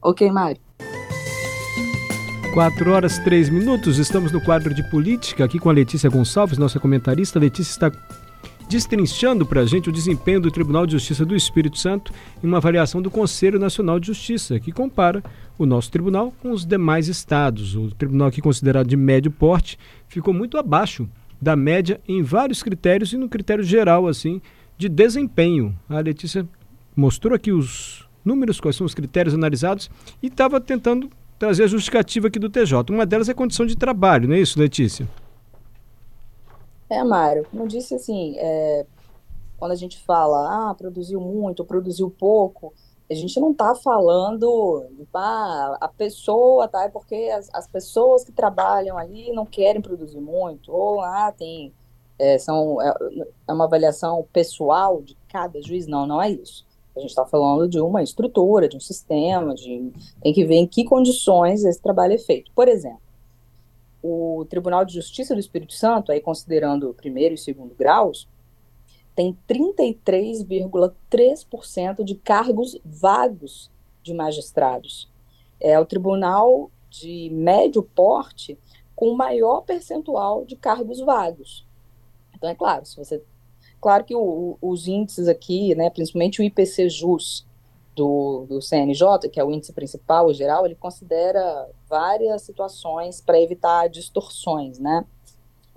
Ok, 0.00 0.30
Mário. 0.30 0.60
4 2.54 2.90
horas 2.92 3.18
3 3.18 3.50
minutos, 3.50 3.98
estamos 3.98 4.30
no 4.30 4.40
quadro 4.40 4.72
de 4.72 4.88
política 4.88 5.44
aqui 5.44 5.58
com 5.58 5.68
a 5.68 5.72
Letícia 5.72 6.08
Gonçalves, 6.08 6.56
nossa 6.56 6.78
comentarista. 6.78 7.38
Letícia 7.38 7.70
está 7.72 7.92
destrinchando 8.68 9.46
para 9.46 9.60
a 9.60 9.66
gente 9.66 9.88
o 9.88 9.92
desempenho 9.92 10.40
do 10.40 10.50
Tribunal 10.50 10.86
de 10.86 10.92
Justiça 10.92 11.24
do 11.24 11.36
Espírito 11.36 11.78
Santo 11.78 12.12
em 12.42 12.46
uma 12.46 12.56
avaliação 12.56 13.00
do 13.00 13.10
Conselho 13.10 13.58
Nacional 13.58 14.00
de 14.00 14.08
Justiça, 14.08 14.58
que 14.58 14.72
compara 14.72 15.22
o 15.58 15.64
nosso 15.64 15.90
tribunal 15.90 16.32
com 16.42 16.50
os 16.50 16.66
demais 16.66 17.08
estados. 17.08 17.76
O 17.76 17.90
tribunal 17.90 18.28
aqui 18.28 18.40
considerado 18.40 18.86
de 18.86 18.96
médio 18.96 19.30
porte 19.30 19.78
ficou 20.08 20.34
muito 20.34 20.58
abaixo 20.58 21.08
da 21.40 21.54
média 21.54 22.00
em 22.08 22.22
vários 22.22 22.62
critérios 22.62 23.12
e 23.12 23.16
no 23.16 23.28
critério 23.28 23.62
geral 23.62 24.08
assim 24.08 24.40
de 24.76 24.88
desempenho. 24.88 25.76
A 25.88 26.00
Letícia 26.00 26.46
mostrou 26.94 27.34
aqui 27.34 27.52
os 27.52 28.06
números, 28.24 28.60
quais 28.60 28.76
são 28.76 28.84
os 28.84 28.94
critérios 28.94 29.34
analisados 29.34 29.88
e 30.22 30.26
estava 30.26 30.60
tentando 30.60 31.08
trazer 31.38 31.64
a 31.64 31.68
justificativa 31.68 32.28
aqui 32.28 32.38
do 32.38 32.50
TJ. 32.50 32.90
Uma 32.90 33.06
delas 33.06 33.28
é 33.28 33.34
condição 33.34 33.64
de 33.64 33.76
trabalho, 33.76 34.28
não 34.28 34.34
é 34.34 34.40
isso, 34.40 34.58
Letícia? 34.58 35.06
É, 36.88 37.02
Mário, 37.02 37.46
como 37.50 37.64
eu 37.64 37.66
disse, 37.66 37.94
assim, 37.94 38.36
é, 38.38 38.86
quando 39.58 39.72
a 39.72 39.76
gente 39.76 39.98
fala, 39.98 40.70
ah, 40.70 40.74
produziu 40.74 41.20
muito, 41.20 41.64
produziu 41.64 42.10
pouco, 42.10 42.72
a 43.10 43.14
gente 43.14 43.38
não 43.40 43.52
está 43.52 43.74
falando, 43.74 44.84
ah, 45.14 45.78
a 45.80 45.88
pessoa, 45.88 46.68
tá? 46.68 46.84
É 46.84 46.88
porque 46.88 47.14
as, 47.36 47.48
as, 47.52 47.66
pessoas 47.66 48.24
que 48.24 48.32
trabalham 48.32 48.98
ali 48.98 49.32
não 49.32 49.46
querem 49.46 49.80
produzir 49.80 50.20
muito, 50.20 50.72
ou, 50.72 51.00
ah, 51.00 51.32
tem, 51.36 51.72
é, 52.18 52.38
são, 52.38 52.80
é, 52.82 52.94
é 53.48 53.52
uma 53.52 53.64
avaliação 53.64 54.26
pessoal 54.32 55.02
de 55.02 55.16
cada 55.28 55.60
juiz, 55.62 55.86
não, 55.86 56.06
não 56.06 56.20
é 56.20 56.30
isso. 56.30 56.66
A 56.96 57.00
gente 57.00 57.10
está 57.10 57.26
falando 57.26 57.68
de 57.68 57.78
uma 57.78 58.02
estrutura, 58.02 58.68
de 58.68 58.76
um 58.76 58.80
sistema, 58.80 59.54
de, 59.54 59.92
tem 60.22 60.32
que 60.32 60.44
ver 60.44 60.56
em 60.56 60.66
que 60.66 60.84
condições 60.84 61.64
esse 61.64 61.80
trabalho 61.80 62.14
é 62.14 62.18
feito. 62.18 62.50
Por 62.54 62.68
exemplo, 62.68 63.05
o 64.06 64.44
Tribunal 64.44 64.84
de 64.84 64.94
Justiça 64.94 65.34
do 65.34 65.40
Espírito 65.40 65.72
Santo, 65.72 66.12
aí 66.12 66.20
considerando 66.20 66.90
o 66.90 66.94
primeiro 66.94 67.34
e 67.34 67.38
segundo 67.38 67.74
graus, 67.74 68.28
tem 69.14 69.38
33,3% 69.48 72.04
de 72.04 72.14
cargos 72.14 72.78
vagos 72.84 73.70
de 74.02 74.12
magistrados. 74.14 75.10
É 75.58 75.80
o 75.80 75.86
tribunal 75.86 76.70
de 76.90 77.30
médio 77.32 77.82
porte 77.82 78.58
com 78.94 79.14
maior 79.14 79.62
percentual 79.62 80.44
de 80.44 80.54
cargos 80.54 81.00
vagos. 81.00 81.66
Então, 82.34 82.48
é 82.48 82.54
claro, 82.54 82.84
se 82.84 82.96
você. 82.96 83.20
Claro 83.80 84.04
que 84.04 84.14
o, 84.14 84.56
os 84.60 84.86
índices 84.86 85.26
aqui, 85.28 85.74
né, 85.74 85.90
principalmente 85.90 86.40
o 86.40 86.44
IPC 86.44 86.88
JUS, 86.88 87.44
do, 87.96 88.46
do 88.48 88.60
CNJ, 88.60 89.28
que 89.32 89.40
é 89.40 89.44
o 89.44 89.50
índice 89.50 89.72
principal 89.72 90.32
geral, 90.32 90.66
ele 90.66 90.74
considera 90.74 91.68
várias 91.88 92.42
situações 92.42 93.20
para 93.20 93.40
evitar 93.40 93.88
distorções, 93.88 94.78
né? 94.78 95.04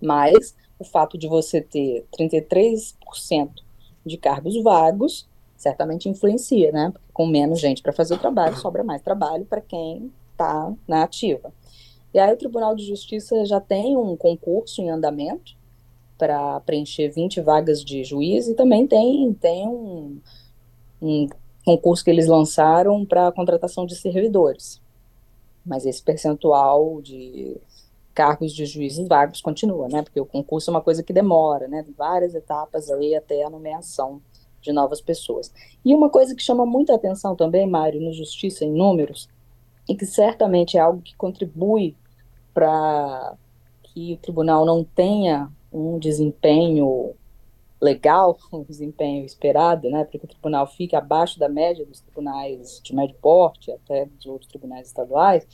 Mas 0.01 0.53
o 0.77 0.83
fato 0.83 1.17
de 1.17 1.27
você 1.27 1.61
ter 1.61 2.05
33% 2.17 3.49
de 4.05 4.17
cargos 4.17 4.61
vagos 4.61 5.27
certamente 5.57 6.07
influencia, 6.07 6.71
né? 6.71 6.93
com 7.19 7.27
menos 7.27 7.59
gente 7.59 7.81
para 7.81 7.91
fazer 7.91 8.13
o 8.13 8.17
trabalho, 8.17 8.55
sobra 8.55 8.81
mais 8.81 9.01
trabalho 9.01 9.43
para 9.43 9.59
quem 9.59 10.09
está 10.31 10.73
na 10.88 11.03
ativa. 11.03 11.51
E 12.13 12.17
aí 12.17 12.33
o 12.33 12.38
Tribunal 12.38 12.73
de 12.73 12.85
Justiça 12.85 13.43
já 13.43 13.59
tem 13.59 13.97
um 13.97 14.15
concurso 14.15 14.81
em 14.81 14.89
andamento 14.89 15.53
para 16.17 16.61
preencher 16.61 17.09
20 17.09 17.41
vagas 17.41 17.83
de 17.83 18.05
juiz 18.05 18.47
e 18.47 18.55
também 18.55 18.88
tem, 18.88 19.33
tem 19.33 19.67
um, 19.67 20.17
um 21.01 21.27
concurso 21.66 22.04
que 22.04 22.10
eles 22.10 22.28
lançaram 22.28 23.06
para 23.06 23.32
contratação 23.32 23.86
de 23.86 23.96
servidores. 23.96 24.82
Mas 25.66 25.86
esse 25.86 26.01
percentual 26.01 27.01
de 27.01 27.58
cargos 28.13 28.54
de 28.54 28.66
juízes 28.66 29.08
vagos 29.08 29.42
continua, 29.42 29.88
né? 29.88 30.01
Porque 30.01 30.20
o 30.20 30.25
concurso 30.25 30.70
é 30.70 30.74
uma 30.74 30.82
coisa 30.82 31.04
que 31.04 31.13
demora, 31.13 31.68
né? 31.68 31.86
Várias 31.98 32.36
etapas 32.36 32.89
aí 32.89 33.16
até 33.16 33.44
a 33.44 33.50
nomeação 33.50 34.22
de 34.62 34.74
novas 34.74 35.00
pessoas. 35.00 35.54
E 35.86 35.94
uma 35.94 36.10
coisa 36.10 36.36
que 36.36 36.44
chama 36.44 36.66
muita 36.66 36.96
atenção 36.96 37.36
também, 37.36 37.66
Mário, 37.66 38.01
no 38.01 38.12
Justiça 38.12 38.66
em 38.66 38.72
Números, 38.72 39.30
e 39.88 39.96
que 39.96 40.06
certamente 40.06 40.78
é 40.78 40.82
algo 40.82 41.01
que 41.01 41.16
contribui 41.16 41.96
para 42.54 43.36
que 43.84 44.13
o 44.13 44.18
tribunal 44.18 44.66
não 44.66 44.84
tenha 44.84 45.50
um 45.72 45.98
desempenho 45.98 47.09
legal, 47.81 48.38
um 48.51 48.63
desempenho 48.63 49.25
esperado, 49.25 49.89
né, 49.89 50.03
porque 50.03 50.17
o 50.17 50.27
tribunal 50.27 50.67
fica 50.67 50.98
abaixo 50.98 51.39
da 51.39 51.48
média 51.48 51.86
dos 51.86 52.01
tribunais 52.01 52.81
de 52.83 52.95
médio 52.95 53.15
porte, 53.21 53.71
até 53.71 54.05
dos 54.05 54.25
outros 54.25 54.50
tribunais 54.50 54.88
estaduais, 54.88 55.48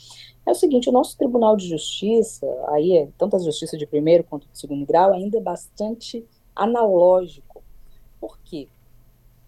é 0.46 0.52
o 0.52 0.56
seguinte, 0.56 0.90
o 0.90 0.92
nosso 0.92 1.18
Tribunal 1.18 1.56
de 1.56 1.68
Justiça, 1.68 2.46
aí 2.70 2.98
é, 2.98 3.08
tanto 3.18 3.36
a 3.36 3.40
justiça 3.40 3.78
de 3.78 3.86
primeiro 3.86 4.24
quanto 4.24 4.48
de 4.48 4.58
segundo 4.58 4.86
grau, 4.86 5.12
ainda 5.12 5.38
é 5.38 5.42
bastante 5.42 6.24
analógico. 6.56 7.64
Por 8.20 8.38
quê? 8.44 8.68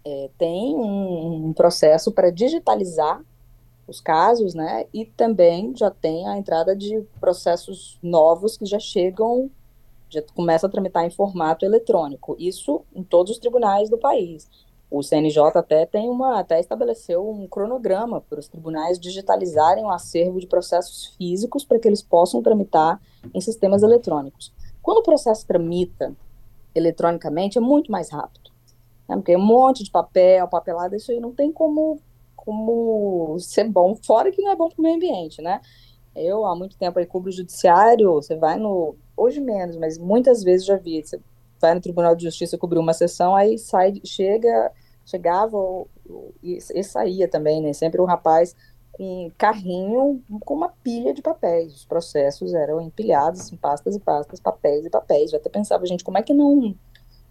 É, 0.04 0.30
tem 0.36 0.74
um, 0.74 1.46
um 1.46 1.52
processo 1.52 2.10
para 2.10 2.30
digitalizar 2.30 3.22
os 3.86 4.00
casos, 4.00 4.54
né, 4.54 4.86
e 4.92 5.04
também 5.04 5.74
já 5.74 5.90
tem 5.90 6.28
a 6.28 6.36
entrada 6.36 6.76
de 6.76 7.00
processos 7.20 7.98
novos 8.02 8.56
que 8.56 8.66
já 8.66 8.78
chegam 8.78 9.50
já 10.10 10.22
começa 10.34 10.66
a 10.66 10.70
tramitar 10.70 11.04
em 11.04 11.10
formato 11.10 11.64
eletrônico. 11.64 12.36
Isso 12.38 12.82
em 12.94 13.02
todos 13.02 13.32
os 13.32 13.38
tribunais 13.38 13.90
do 13.90 13.98
país. 13.98 14.48
O 14.90 15.02
CNJ 15.02 15.42
até 15.54 15.84
tem 15.84 16.08
uma, 16.08 16.40
até 16.40 16.58
estabeleceu 16.58 17.28
um 17.28 17.46
cronograma 17.46 18.22
para 18.22 18.40
os 18.40 18.48
tribunais 18.48 18.98
digitalizarem 18.98 19.84
o 19.84 19.90
acervo 19.90 20.40
de 20.40 20.46
processos 20.46 21.14
físicos 21.16 21.64
para 21.64 21.78
que 21.78 21.86
eles 21.86 22.02
possam 22.02 22.42
tramitar 22.42 23.00
em 23.34 23.40
sistemas 23.40 23.82
eletrônicos. 23.82 24.52
Quando 24.80 24.98
o 24.98 25.02
processo 25.02 25.46
tramita 25.46 26.16
eletronicamente, 26.74 27.58
é 27.58 27.60
muito 27.60 27.92
mais 27.92 28.10
rápido. 28.10 28.50
Né? 29.06 29.16
Porque 29.16 29.36
um 29.36 29.44
monte 29.44 29.84
de 29.84 29.90
papel, 29.90 30.48
papelada, 30.48 30.96
isso 30.96 31.12
aí 31.12 31.20
não 31.20 31.32
tem 31.32 31.52
como, 31.52 32.00
como 32.34 33.36
ser 33.40 33.68
bom, 33.68 33.94
fora 33.94 34.32
que 34.32 34.40
não 34.40 34.52
é 34.52 34.56
bom 34.56 34.70
para 34.70 34.78
o 34.78 34.82
meio 34.82 34.96
ambiente, 34.96 35.42
né? 35.42 35.60
Eu, 36.20 36.44
há 36.46 36.54
muito 36.56 36.76
tempo, 36.76 36.98
aí 36.98 37.06
cubro 37.06 37.30
o 37.30 37.32
judiciário, 37.32 38.12
você 38.14 38.36
vai 38.36 38.58
no 38.58 38.96
hoje 39.16 39.40
menos, 39.40 39.76
mas 39.76 39.98
muitas 39.98 40.42
vezes 40.42 40.66
já 40.66 40.76
vi. 40.76 41.02
Você 41.02 41.20
vai 41.60 41.74
no 41.74 41.80
Tribunal 41.80 42.14
de 42.14 42.24
Justiça 42.24 42.58
cobrir 42.58 42.78
uma 42.78 42.92
sessão, 42.92 43.34
aí 43.34 43.58
sai, 43.58 44.00
chega, 44.04 44.72
chegava 45.04 45.56
e, 46.42 46.58
e 46.74 46.84
saía 46.84 47.28
também, 47.28 47.60
né? 47.60 47.72
Sempre 47.72 48.00
o 48.00 48.04
um 48.04 48.06
rapaz 48.06 48.54
um 48.98 49.30
carrinho 49.38 50.22
com 50.44 50.54
uma 50.54 50.68
pilha 50.68 51.14
de 51.14 51.22
papéis. 51.22 51.74
Os 51.74 51.84
processos 51.84 52.52
eram 52.52 52.80
empilhados 52.80 53.52
em 53.52 53.56
pastas 53.56 53.94
e 53.94 54.00
pastas, 54.00 54.40
papéis 54.40 54.84
e 54.84 54.90
papéis. 54.90 55.32
Eu 55.32 55.38
até 55.38 55.48
pensava, 55.48 55.86
gente, 55.86 56.04
como 56.04 56.18
é 56.18 56.22
que 56.22 56.34
não. 56.34 56.60
Como 56.60 56.76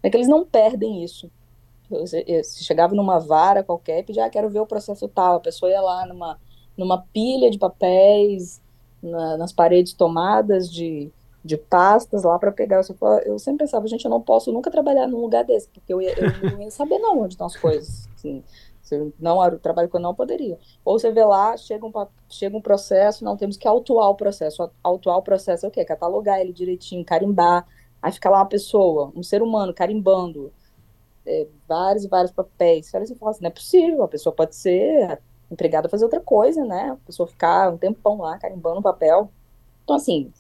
é 0.04 0.10
que 0.10 0.16
eles 0.16 0.30
não 0.30 0.46
perdem 0.46 1.04
isso? 1.04 1.30
Se 2.44 2.64
chegava 2.64 2.96
numa 2.96 3.20
vara 3.20 3.64
qualquer 3.64 4.00
e 4.00 4.04
pedia, 4.04 4.26
ah, 4.26 4.30
quero 4.30 4.50
ver 4.50 4.60
o 4.60 4.66
processo 4.66 5.08
tal, 5.08 5.38
a 5.38 5.40
pessoa 5.40 5.72
ia 5.72 5.82
lá 5.82 6.06
numa, 6.06 6.40
numa 6.78 7.02
pilha 7.14 7.50
de 7.50 7.58
papéis, 7.58 8.62
na, 9.02 9.38
nas 9.38 9.52
paredes 9.52 9.94
tomadas 9.94 10.72
de, 10.72 11.12
de 11.44 11.58
pastas 11.58 12.24
lá 12.24 12.38
para 12.38 12.52
pegar. 12.52 12.82
Eu 13.26 13.40
sempre 13.40 13.66
pensava, 13.66 13.88
gente, 13.88 14.06
eu 14.06 14.12
não 14.12 14.22
posso 14.22 14.52
nunca 14.52 14.72
trabalhar 14.72 15.08
num 15.08 15.22
lugar 15.22 15.44
desse, 15.44 15.68
porque 15.70 15.94
eu, 15.94 16.02
ia, 16.02 16.14
eu 16.18 16.52
não 16.52 16.62
ia 16.62 16.72
saber 16.72 17.00
não 17.00 17.22
onde 17.22 17.34
estão 17.34 17.48
as 17.48 17.56
coisas. 17.56 18.08
Assim, 18.16 18.44
se 18.82 19.14
não 19.20 19.44
era 19.44 19.56
o 19.56 19.60
trabalho 19.60 19.90
que 19.90 19.96
eu 19.96 20.02
não 20.02 20.16
poderia. 20.16 20.58
Ou 20.84 20.98
você 20.98 21.12
vê 21.12 21.24
lá, 21.24 21.58
chega 21.58 21.86
um, 21.86 21.92
chega 22.30 22.56
um 22.56 22.62
processo, 22.62 23.24
não 23.24 23.36
temos 23.36 23.58
que 23.58 23.68
autuar 23.68 24.10
o 24.10 24.16
processo. 24.16 24.70
Autuar 24.82 25.18
o 25.18 25.22
processo 25.22 25.66
é 25.66 25.70
o 25.70 25.72
quê? 25.72 25.84
Catalogar 25.84 26.40
ele 26.40 26.54
direitinho, 26.54 27.04
carimbar. 27.04 27.68
Aí 28.02 28.12
fica 28.12 28.30
lá 28.30 28.40
uma 28.40 28.46
pessoa, 28.46 29.12
um 29.16 29.24
ser 29.24 29.42
humano, 29.42 29.74
carimbando 29.74 30.54
é, 31.26 31.48
vários 31.68 32.06
e 32.06 32.08
vários 32.08 32.32
papéis. 32.32 32.86
Você 32.86 33.16
fala 33.16 33.32
assim, 33.32 33.44
não 33.44 33.50
é 33.50 33.52
possível, 33.52 34.04
a 34.04 34.08
pessoa 34.08 34.34
pode 34.34 34.56
ser 34.56 35.20
empregada 35.52 35.90
fazer 35.90 36.04
outra 36.04 36.20
coisa, 36.20 36.64
né? 36.66 36.92
A 36.92 36.96
pessoa 37.06 37.28
ficar 37.28 37.72
um 37.72 37.78
tempão 37.78 38.18
lá 38.18 38.38
carimbando 38.38 38.80
um 38.80 38.84
papel. 38.84 39.32
Então, 39.84 39.96
assim, 39.96 40.32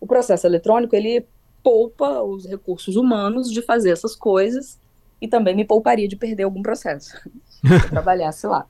o 0.00 0.06
processo 0.06 0.46
eletrônico, 0.46 0.94
ele 0.94 1.26
poupa 1.62 2.22
os 2.22 2.44
recursos 2.44 2.96
humanos 2.96 3.50
de 3.50 3.62
fazer 3.62 3.90
essas 3.90 4.16
coisas 4.16 4.78
e 5.20 5.28
também 5.28 5.54
me 5.54 5.64
pouparia 5.64 6.08
de 6.08 6.16
perder 6.16 6.42
algum 6.42 6.62
processo 6.62 7.16
se 7.62 7.72
eu 7.72 7.90
trabalhasse 7.90 8.46
lá. 8.46 8.66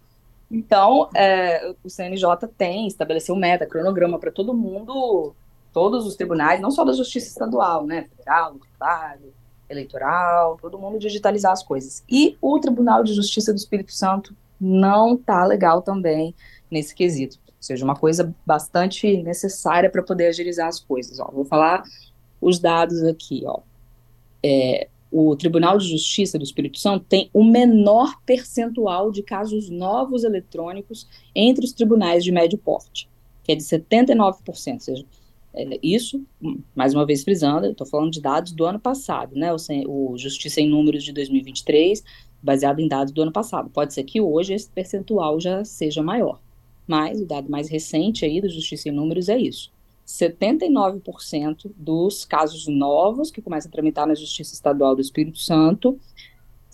Então, 0.50 1.08
é, 1.14 1.75
o 1.82 1.88
CNJ 1.88 2.28
tem, 2.58 2.87
estabeleceu 2.87 3.34
meta, 3.34 3.64
cronograma 3.64 4.18
para 4.18 4.30
todo 4.30 4.52
mundo, 4.52 5.34
todos 5.72 6.06
os 6.06 6.14
tribunais, 6.14 6.61
não 6.61 6.70
só 6.70 6.84
da 6.84 6.92
Justiça 6.92 7.28
Estadual, 7.28 7.87
né, 7.87 8.06
federal, 8.14 8.50
tributário, 8.50 9.32
eleitoral, 9.70 10.58
todo 10.61 10.78
mundo 10.78 10.99
digitalizar 10.99 11.52
as 11.52 11.62
coisas. 11.62 12.04
E 12.06 12.37
o 12.42 12.58
Tribunal 12.58 13.02
de 13.02 13.14
Justiça 13.14 13.50
do 13.50 13.56
Espírito 13.56 13.92
Santo 13.94 14.37
não 14.62 15.16
tá 15.16 15.45
legal 15.45 15.83
também 15.83 16.35
nesse 16.71 16.95
quesito 16.95 17.42
seja, 17.62 17.85
uma 17.85 17.95
coisa 17.95 18.35
bastante 18.45 19.16
necessária 19.23 19.88
para 19.88 20.02
poder 20.02 20.26
agilizar 20.26 20.66
as 20.66 20.81
coisas. 20.81 21.19
Ó. 21.21 21.31
Vou 21.33 21.45
falar 21.45 21.83
os 22.40 22.59
dados 22.59 23.02
aqui. 23.04 23.42
Ó. 23.47 23.61
É, 24.42 24.88
o 25.11 25.37
Tribunal 25.37 25.78
de 25.78 25.88
Justiça 25.88 26.38
do 26.38 26.45
Espírito 26.45 26.78
Santo 26.78 27.07
tem 27.09 27.31
o 27.33 27.45
menor 27.45 28.21
percentual 28.26 29.12
de 29.12 29.23
casos 29.23 29.71
novos 29.71 30.25
eletrônicos 30.25 31.07
entre 31.35 31.64
os 31.64 31.73
tribunais 31.73 32.25
de 32.25 32.33
médio 32.33 32.59
porte, 32.59 33.09
que 33.45 33.52
é 33.52 33.54
de 33.54 33.62
79%. 33.62 34.42
Ou 34.49 34.54
seja, 34.81 35.07
é, 35.54 35.78
isso, 35.83 36.21
mais 36.75 36.95
uma 36.95 37.07
vez 37.07 37.23
frisando, 37.23 37.66
estou 37.66 37.87
falando 37.87 38.11
de 38.11 38.21
dados 38.21 38.50
do 38.50 38.64
ano 38.64 38.81
passado, 38.81 39.37
né? 39.37 39.52
O, 39.52 40.12
o 40.12 40.19
Justiça 40.19 40.61
em 40.61 40.69
Números 40.69 41.04
de 41.04 41.12
2023, 41.12 42.02
baseado 42.42 42.80
em 42.80 42.88
dados 42.88 43.12
do 43.12 43.22
ano 43.22 43.32
passado. 43.32 43.70
Pode 43.70 43.94
ser 43.94 44.04
que 44.04 44.20
hoje 44.20 44.54
esse 44.54 44.68
percentual 44.68 45.40
já 45.40 45.64
seja 45.64 46.02
maior. 46.02 46.40
Mas 46.87 47.20
o 47.20 47.26
dado 47.26 47.50
mais 47.50 47.68
recente 47.68 48.25
aí 48.25 48.40
do 48.40 48.49
Justiça 48.49 48.88
em 48.88 48.92
Números 48.92 49.28
é 49.28 49.38
isso. 49.38 49.70
79% 50.06 51.70
dos 51.76 52.25
casos 52.25 52.66
novos 52.66 53.30
que 53.30 53.40
começam 53.40 53.68
a 53.68 53.72
tramitar 53.72 54.06
na 54.06 54.14
Justiça 54.14 54.52
Estadual 54.52 54.94
do 54.94 55.00
Espírito 55.00 55.38
Santo 55.38 55.99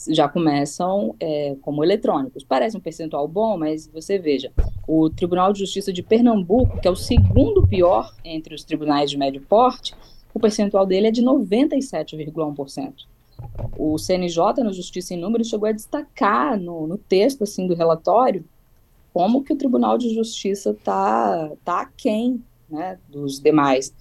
já 0.09 0.29
começam 0.29 1.15
é, 1.19 1.57
como 1.61 1.83
eletrônicos. 1.83 2.45
Parece 2.45 2.77
um 2.77 2.81
percentual 2.81 3.27
bom, 3.27 3.59
mas 3.59 3.87
você 3.89 4.19
veja, 4.19 4.53
o 4.87 5.11
Tribunal 5.11 5.53
de 5.53 5.59
Justiça 5.59 5.93
de 5.93 6.03
Pernambuco, 6.03 6.81
que 6.81 6.87
é 6.87 6.91
o 6.91 6.97
segundo 6.97 7.67
pior 7.67 8.15
entre 8.25 8.55
os 8.55 8.63
tribunais 8.63 9.11
de 9.11 9.19
médio 9.19 9.43
porte, 9.43 9.95
o 10.33 10.39
percentual 10.39 10.87
dele 10.87 11.09
é 11.09 11.11
de 11.11 11.23
97,1%. 11.23 13.07
O 13.77 13.99
CNJ, 13.99 14.65
na 14.65 14.73
Justiça 14.73 15.15
em 15.15 15.21
Números, 15.21 15.49
chegou 15.49 15.69
a 15.69 15.73
destacar 15.73 16.59
no, 16.59 16.87
no 16.87 16.99
texto 16.99 17.45
assim 17.45 17.67
do 17.67 17.75
relatório 17.75 18.45
como 19.13 19.43
que 19.43 19.53
o 19.53 19.57
Tribunal 19.57 19.99
de 19.99 20.15
Justiça 20.15 20.71
está 20.71 21.51
tá 21.65 21.81
aquém 21.81 22.41
né, 22.71 22.97
dos 23.09 23.41
demais. 23.41 23.93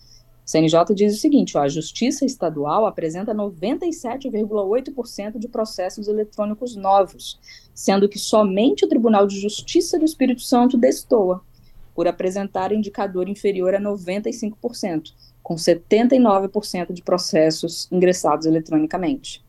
O 0.46 0.50
CNJ 0.50 0.94
diz 0.94 1.15
o 1.15 1.20
seguinte: 1.20 1.58
ó, 1.58 1.62
a 1.62 1.67
Justiça 1.67 2.24
Estadual 2.24 2.86
apresenta 2.86 3.34
97,8% 3.34 5.39
de 5.39 5.48
processos 5.48 6.08
eletrônicos 6.08 6.75
novos, 6.75 7.39
sendo 7.74 8.08
que 8.08 8.20
somente 8.20 8.86
o 8.86 8.88
Tribunal 8.88 9.25
de 9.25 9.39
Justiça 9.39 9.98
do 9.98 10.06
Espírito 10.06 10.41
Santo 10.41 10.77
destoa, 10.77 11.41
por 11.96 12.08
apresentar 12.08 12.72
indicador 12.72 13.27
inferior 13.27 13.74
a 13.74 13.82
95%, 13.82 15.13
com 15.48 15.56
79% 15.56 16.92
de 16.92 17.01
processos 17.01 17.88
ingressados 17.89 18.46
eletronicamente. 18.46 19.42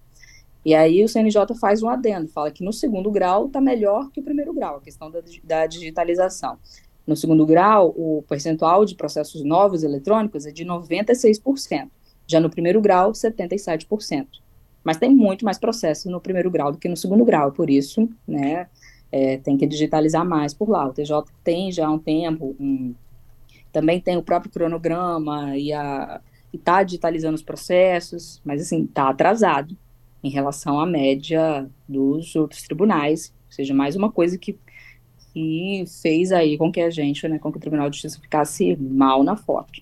E 0.64 0.72
aí 0.72 1.02
o 1.02 1.08
CNJ 1.08 1.56
faz 1.60 1.82
um 1.82 1.88
adendo, 1.88 2.28
fala 2.28 2.52
que 2.52 2.62
no 2.62 2.72
segundo 2.72 3.10
grau 3.10 3.46
está 3.46 3.60
melhor 3.60 4.08
que 4.12 4.20
o 4.20 4.22
primeiro 4.22 4.54
grau, 4.54 4.76
a 4.76 4.80
questão 4.80 5.10
da, 5.10 5.18
da 5.42 5.66
digitalização. 5.66 6.56
No 7.04 7.16
segundo 7.16 7.44
grau, 7.44 7.92
o 7.96 8.22
percentual 8.28 8.84
de 8.84 8.94
processos 8.94 9.42
novos 9.42 9.82
eletrônicos 9.82 10.46
é 10.46 10.52
de 10.52 10.64
96%, 10.64 11.88
já 12.28 12.38
no 12.38 12.48
primeiro 12.48 12.80
grau, 12.80 13.10
77%. 13.10 14.28
Mas 14.84 14.98
tem 14.98 15.12
muito 15.12 15.44
mais 15.44 15.58
processo 15.58 16.08
no 16.08 16.20
primeiro 16.20 16.48
grau 16.48 16.70
do 16.70 16.78
que 16.78 16.88
no 16.88 16.96
segundo 16.96 17.24
grau, 17.24 17.50
por 17.50 17.68
isso, 17.68 18.08
né, 18.24 18.68
é, 19.10 19.38
tem 19.38 19.56
que 19.56 19.66
digitalizar 19.66 20.24
mais 20.24 20.54
por 20.54 20.68
lá. 20.68 20.86
O 20.86 20.92
TJ 20.92 21.24
tem 21.42 21.72
já 21.72 21.88
há 21.88 21.90
um 21.90 21.98
tempo, 21.98 22.54
um, 22.60 22.94
também 23.78 24.00
tem 24.00 24.16
o 24.16 24.22
próprio 24.22 24.50
cronograma 24.50 25.56
e 25.56 25.70
está 26.52 26.82
digitalizando 26.82 27.36
os 27.36 27.42
processos, 27.44 28.42
mas 28.44 28.60
assim, 28.60 28.82
está 28.82 29.08
atrasado 29.08 29.76
em 30.20 30.28
relação 30.28 30.80
à 30.80 30.84
média 30.84 31.70
dos 31.88 32.34
outros 32.34 32.62
tribunais, 32.62 33.32
ou 33.46 33.52
seja, 33.52 33.72
mais 33.72 33.94
uma 33.94 34.10
coisa 34.10 34.36
que 34.36 34.58
e 35.36 35.84
fez 36.02 36.32
aí 36.32 36.58
com 36.58 36.72
que 36.72 36.80
a 36.80 36.90
gente, 36.90 37.28
né, 37.28 37.38
com 37.38 37.52
que 37.52 37.58
o 37.58 37.60
Tribunal 37.60 37.88
de 37.88 37.96
Justiça 37.96 38.20
ficasse 38.20 38.74
mal 38.80 39.22
na 39.22 39.36
foto. 39.36 39.80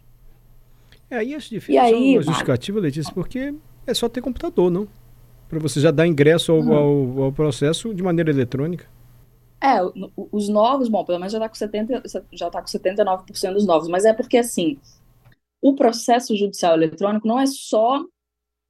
É, 1.09 1.25
e 1.25 1.35
acho 1.35 1.49
difícil 1.49 1.77
e 1.77 1.79
aí, 1.79 2.13
uma 2.13 2.23
justificativa, 2.23 2.79
Letícia, 2.79 3.15
porque 3.15 3.55
é 3.87 3.95
só 3.95 4.11
ter 4.11 4.21
computador, 4.21 4.71
não? 4.71 4.87
Para 5.49 5.59
você 5.59 5.81
já 5.81 5.91
dar 5.91 6.07
ingresso 6.07 6.53
ao, 6.53 6.71
ao, 6.71 7.23
ao, 7.23 7.33
processo 7.33 7.95
de 7.95 8.03
maneira 8.03 8.29
eletrônica. 8.31 8.85
É, 9.63 9.79
os 10.31 10.49
novos, 10.49 10.89
bom, 10.89 11.05
pelo 11.05 11.19
menos 11.19 11.33
já 11.33 11.39
está 11.39 11.49
com, 11.49 11.55
70, 11.55 12.03
já 12.33 12.51
tá 12.51 12.61
com 12.61 12.69
79% 12.69 13.55
dos 13.55 13.67
novos, 13.67 13.89
mas 13.89 14.05
é 14.05 14.13
porque, 14.13 14.37
assim, 14.37 14.79
o 15.63 15.75
processo 15.75 16.37
judicial 16.37 16.75
eletrônico 16.75 17.27
não 17.27 17.41
é 17.41 17.47
só 17.47 18.05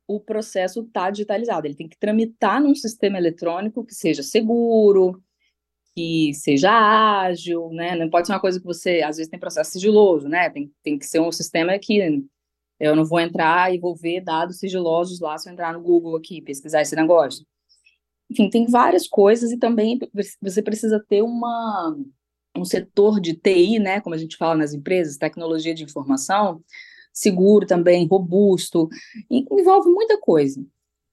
o 0.09 0.21
processo 0.21 0.81
estar 0.81 1.07
tá 1.07 1.11
digitalizado, 1.11 1.67
ele 1.67 1.75
tem 1.75 1.89
que 1.89 1.99
tramitar 1.99 2.63
num 2.63 2.75
sistema 2.75 3.19
eletrônico 3.19 3.85
que 3.85 3.95
seja 3.95 4.23
seguro, 4.23 5.21
que 5.97 6.33
seja 6.35 6.71
ágil, 6.71 7.71
né? 7.71 7.97
Não 7.97 8.09
pode 8.09 8.27
ser 8.27 8.35
uma 8.35 8.41
coisa 8.41 8.61
que 8.61 8.67
você, 8.67 9.03
às 9.03 9.17
vezes, 9.17 9.31
tem 9.31 9.41
processo 9.41 9.73
sigiloso, 9.73 10.29
né? 10.29 10.51
Tem, 10.51 10.71
tem 10.83 10.99
que 10.99 11.07
ser 11.07 11.21
um 11.21 11.33
sistema 11.33 11.77
que 11.79 12.23
eu 12.79 12.95
não 12.95 13.05
vou 13.05 13.19
entrar 13.19 13.75
e 13.75 13.79
vou 13.79 13.97
ver 13.97 14.21
dados 14.21 14.59
sigilosos 14.59 15.21
lá 15.21 15.37
se 15.39 15.49
eu 15.49 15.53
entrar 15.53 15.73
no 15.73 15.81
Google 15.81 16.17
aqui, 16.17 16.43
pesquisar 16.43 16.83
esse 16.83 16.95
negócio. 16.95 17.45
Enfim, 18.31 18.51
tem 18.51 18.67
várias 18.67 19.07
coisas 19.07 19.53
e 19.53 19.59
também 19.59 19.99
você 20.41 20.63
precisa 20.63 21.05
ter 21.09 21.23
uma, 21.23 21.97
um 22.57 22.65
setor 22.65 23.21
de 23.21 23.35
TI, 23.35 23.79
né? 23.79 24.01
Como 24.01 24.15
a 24.15 24.19
gente 24.19 24.37
fala 24.37 24.57
nas 24.57 24.73
empresas, 24.73 25.17
tecnologia 25.17 25.75
de 25.75 25.85
informação, 25.85 26.63
seguro 27.13 27.67
também, 27.67 28.07
robusto, 28.07 28.89
envolve 29.31 29.91
muita 29.91 30.19
coisa 30.21 30.61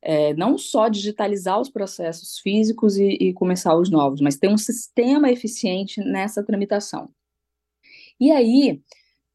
é, 0.03 0.33
não 0.33 0.57
só 0.57 0.89
digitalizar 0.89 1.59
os 1.59 1.69
processos 1.69 2.37
físicos 2.39 2.97
e, 2.97 3.17
e 3.19 3.33
começar 3.33 3.75
os 3.75 3.89
novos, 3.89 4.19
mas 4.19 4.37
ter 4.37 4.49
um 4.49 4.57
sistema 4.57 5.31
eficiente 5.31 6.01
nessa 6.01 6.43
tramitação. 6.43 7.09
E 8.19 8.29
aí, 8.29 8.81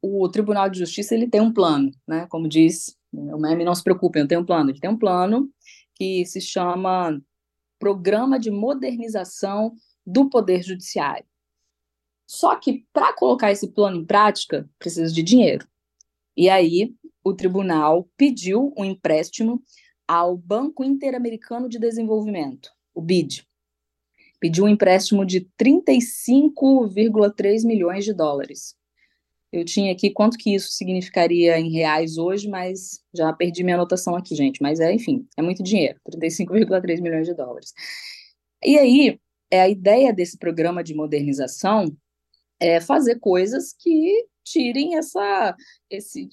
o 0.02 0.28
Tribunal 0.28 0.68
de 0.68 0.78
Justiça 0.78 1.14
ele 1.14 1.26
tem 1.26 1.40
um 1.40 1.52
plano, 1.52 1.90
né? 2.06 2.26
Como 2.28 2.46
diz 2.46 2.96
o 3.10 3.38
meme, 3.38 3.64
não 3.64 3.74
se 3.74 3.82
preocupe, 3.82 4.18
eu 4.18 4.28
tenho 4.28 4.42
um 4.42 4.44
plano. 4.44 4.70
Ele 4.70 4.78
tem 4.78 4.90
um 4.90 4.98
plano 4.98 5.50
que 5.94 6.24
se 6.26 6.40
chama 6.40 7.18
Programa 7.78 8.38
de 8.38 8.50
Modernização 8.50 9.74
do 10.06 10.28
Poder 10.28 10.62
Judiciário. 10.62 11.24
Só 12.26 12.56
que 12.56 12.86
para 12.92 13.14
colocar 13.14 13.50
esse 13.50 13.68
plano 13.68 13.96
em 13.98 14.04
prática, 14.04 14.68
precisa 14.78 15.10
de 15.12 15.22
dinheiro. 15.22 15.66
E 16.36 16.48
aí, 16.48 16.94
o 17.24 17.34
tribunal 17.34 18.08
pediu 18.16 18.72
um 18.76 18.84
empréstimo 18.84 19.60
ao 20.06 20.36
Banco 20.36 20.84
Interamericano 20.84 21.68
de 21.68 21.78
Desenvolvimento, 21.78 22.70
o 22.94 23.02
BID. 23.02 23.44
Pediu 24.40 24.64
um 24.64 24.68
empréstimo 24.68 25.26
de 25.26 25.50
35,3 25.60 27.66
milhões 27.66 28.04
de 28.04 28.14
dólares. 28.14 28.77
Eu 29.52 29.64
tinha 29.64 29.92
aqui 29.92 30.10
quanto 30.10 30.36
que 30.36 30.54
isso 30.54 30.70
significaria 30.72 31.58
em 31.58 31.70
reais 31.70 32.18
hoje, 32.18 32.48
mas 32.48 33.00
já 33.14 33.32
perdi 33.32 33.64
minha 33.64 33.76
anotação 33.76 34.14
aqui, 34.14 34.34
gente. 34.34 34.60
Mas 34.60 34.78
é, 34.78 34.92
enfim, 34.92 35.26
é 35.36 35.42
muito 35.42 35.62
dinheiro, 35.62 35.98
35,3 36.10 37.00
milhões 37.00 37.26
de 37.26 37.34
dólares. 37.34 37.72
E 38.62 38.78
aí, 38.78 39.18
é 39.50 39.60
a 39.62 39.68
ideia 39.68 40.12
desse 40.12 40.36
programa 40.36 40.84
de 40.84 40.94
modernização 40.94 41.86
é 42.60 42.80
fazer 42.80 43.18
coisas 43.20 43.72
que 43.72 44.26
tirem 44.44 44.96
essa 44.96 45.54
esse 45.90 46.28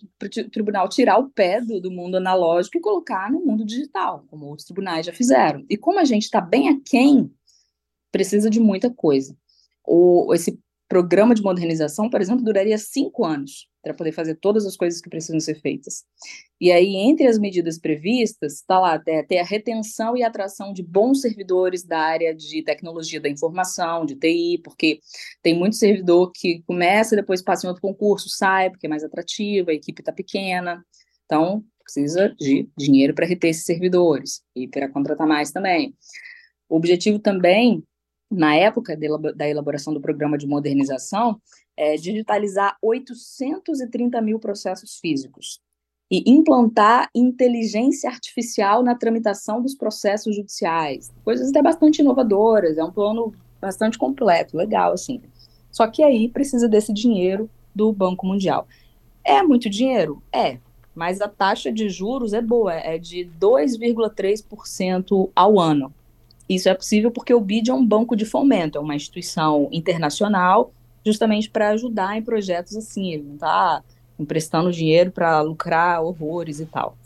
tribunal 0.51 0.87
tirar 0.87 1.17
o 1.17 1.29
pé 1.29 1.61
do, 1.61 1.79
do, 1.81 1.91
mundo 1.91 2.15
analógico 2.15 2.77
e 2.77 2.81
colocar 2.81 3.31
no 3.31 3.45
mundo 3.45 3.65
digital, 3.65 4.25
como 4.29 4.45
outros 4.47 4.65
tribunais 4.65 5.05
já 5.05 5.13
fizeram. 5.13 5.65
E 5.69 5.77
como 5.77 5.99
a 5.99 6.05
gente 6.05 6.23
está 6.23 6.41
bem 6.41 6.69
aquém, 6.69 7.31
precisa 8.11 8.49
de 8.49 8.59
muita 8.59 8.89
coisa. 8.89 9.37
O, 9.85 10.33
esse 10.33 10.57
programa 10.95 11.35
de 11.35 11.41
modernização, 11.41 12.09
por 12.09 12.21
exemplo, 12.21 12.45
duraria 12.45 12.77
cinco 12.77 13.25
anos 13.25 13.67
para 13.83 13.93
poder 13.93 14.13
fazer 14.13 14.35
todas 14.35 14.65
as 14.65 14.77
coisas 14.77 15.01
que 15.01 15.09
precisam 15.09 15.41
ser 15.41 15.59
feitas. 15.59 16.05
E 16.59 16.71
aí, 16.71 16.95
entre 16.95 17.27
as 17.27 17.37
medidas 17.37 17.77
previstas, 17.77 18.53
está 18.53 18.79
lá 18.79 19.03
é, 19.05 19.21
ter 19.21 19.39
a 19.39 19.43
retenção 19.43 20.15
e 20.15 20.23
atração 20.23 20.71
de 20.71 20.81
bons 20.81 21.19
servidores 21.19 21.83
da 21.83 21.99
área 21.99 22.33
de 22.33 22.63
tecnologia 22.63 23.19
da 23.19 23.27
informação, 23.27 24.05
de 24.05 24.15
TI, 24.15 24.61
porque 24.63 25.01
tem 25.43 25.53
muito 25.53 25.75
servidor 25.75 26.31
que 26.33 26.63
começa 26.65 27.13
e 27.13 27.17
depois 27.17 27.41
passa 27.41 27.67
em 27.67 27.69
outro 27.69 27.81
concurso, 27.81 28.29
sai, 28.29 28.69
porque 28.69 28.85
é 28.85 28.89
mais 28.89 29.03
atrativo, 29.03 29.71
a 29.71 29.73
equipe 29.73 30.01
está 30.01 30.13
pequena. 30.13 30.81
Então, 31.25 31.61
precisa 31.83 32.33
de 32.39 32.69
dinheiro 32.77 33.13
para 33.13 33.25
reter 33.25 33.49
esses 33.49 33.65
servidores 33.65 34.41
e 34.55 34.65
para 34.65 34.87
contratar 34.87 35.27
mais 35.27 35.51
também. 35.51 35.93
O 36.69 36.77
objetivo 36.77 37.19
também 37.19 37.83
na 38.35 38.55
época 38.55 38.97
da 39.35 39.47
elaboração 39.47 39.93
do 39.93 40.01
programa 40.01 40.37
de 40.37 40.45
modernização, 40.45 41.39
é 41.77 41.95
digitalizar 41.95 42.77
830 42.81 44.21
mil 44.21 44.39
processos 44.39 44.97
físicos 44.99 45.59
e 46.11 46.23
implantar 46.29 47.09
inteligência 47.15 48.09
artificial 48.09 48.83
na 48.83 48.93
tramitação 48.95 49.61
dos 49.61 49.73
processos 49.73 50.35
judiciais. 50.35 51.11
Coisas 51.23 51.49
até 51.49 51.61
bastante 51.61 52.01
inovadoras, 52.01 52.77
é 52.77 52.83
um 52.83 52.91
plano 52.91 53.33
bastante 53.59 53.97
completo, 53.97 54.55
legal, 54.55 54.93
assim. 54.93 55.21
Só 55.71 55.87
que 55.87 56.03
aí 56.03 56.29
precisa 56.29 56.69
desse 56.69 56.93
dinheiro 56.93 57.49
do 57.73 57.91
Banco 57.91 58.25
Mundial. 58.25 58.67
É 59.23 59.41
muito 59.41 59.69
dinheiro? 59.69 60.21
É, 60.31 60.59
mas 60.93 61.19
a 61.19 61.27
taxa 61.27 61.71
de 61.71 61.89
juros 61.89 62.33
é 62.33 62.41
boa, 62.41 62.73
é 62.73 62.97
de 62.97 63.29
2,3% 63.39 65.31
ao 65.35 65.59
ano. 65.59 65.93
Isso 66.47 66.69
é 66.69 66.73
possível 66.73 67.11
porque 67.11 67.33
o 67.33 67.39
BID 67.39 67.69
é 67.69 67.73
um 67.73 67.85
banco 67.85 68.15
de 68.15 68.25
fomento, 68.25 68.77
é 68.77 68.81
uma 68.81 68.95
instituição 68.95 69.67
internacional 69.71 70.71
justamente 71.05 71.49
para 71.49 71.69
ajudar 71.69 72.17
em 72.17 72.21
projetos 72.21 72.75
assim, 72.75 73.11
ele 73.13 73.23
não 73.23 73.35
está 73.35 73.83
emprestando 74.17 74.71
dinheiro 74.71 75.11
para 75.11 75.41
lucrar 75.41 76.01
horrores 76.03 76.59
e 76.59 76.65
tal. 76.65 76.97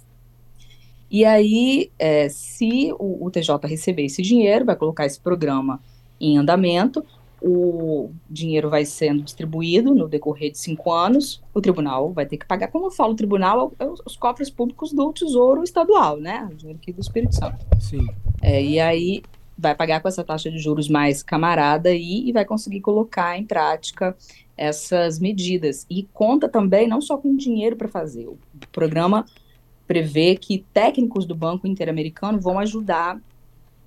E 1.12 1.26
aí, 1.26 1.92
é, 1.98 2.30
se 2.30 2.94
o, 3.00 3.26
o, 3.26 3.32
TJ 3.32 3.58
receber 3.68 4.06
esse 4.06 4.22
dinheiro, 4.22 4.64
vai 4.64 4.76
colocar 4.76 5.06
esse 5.06 5.20
programa 5.20 5.82
em 6.22 6.38
andamento, 6.38 7.04
o 7.42 8.12
dinheiro 8.30 8.70
vai 8.70 8.86
sendo 8.86 9.24
distribuído 9.24 9.94
no 9.94 10.08
decorrer 10.08 10.52
de 10.52 10.58
cinco 10.58 10.92
anos, 10.92 11.42
o 11.54 11.62
tribunal 11.62 12.12
vai 12.12 12.26
ter 12.26 12.38
que 12.38 12.46
pagar, 12.46 12.68
como 12.68 12.88
eu 12.88 12.92
falo, 12.92 13.14
o 13.14 13.16
tribunal 13.16 13.74
é 13.80 13.86
os 13.86 14.16
cofres 14.16 14.50
públicos 14.50 14.92
do 14.92 15.14
Tesouro 15.14 15.64
Estadual, 15.64 16.18
né? 16.18 16.48
O 16.52 16.56
dinheiro 16.56 16.80
aqui 16.82 16.92
do 16.92 17.02
Espírito 17.02 17.36
Santo. 17.36 17.66
Sim. 17.80 18.08
É, 18.42 18.64
e 18.64 18.80
aí 18.80 19.24
vai 19.58 19.76
pagar 19.76 20.02
com 20.02 20.08
essa 20.08 20.24
taxa 20.24 20.50
de 20.50 20.58
juros 20.58 20.88
mais 20.88 21.22
camarada 21.22 21.90
aí, 21.90 22.28
e 22.28 22.32
vai 22.32 22.46
conseguir 22.46 22.80
colocar 22.80 23.38
em 23.38 23.44
prática 23.44 24.16
essas 24.56 25.20
medidas. 25.20 25.86
E 25.90 26.04
conta 26.14 26.48
também 26.48 26.88
não 26.88 27.02
só 27.02 27.18
com 27.18 27.36
dinheiro 27.36 27.76
para 27.76 27.88
fazer. 27.88 28.28
O 28.28 28.38
programa 28.72 29.26
prevê 29.88 30.36
que 30.36 30.66
técnicos 30.74 31.26
do 31.26 31.36
Banco 31.36 31.68
Interamericano 31.68 32.40
vão 32.40 32.60
ajudar 32.60 33.20